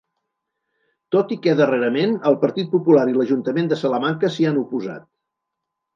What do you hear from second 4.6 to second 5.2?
oposat.